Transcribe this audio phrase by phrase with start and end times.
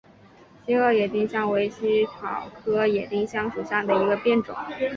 [0.65, 4.55] 光萼野丁香为茜草科野丁香属下的一个变种。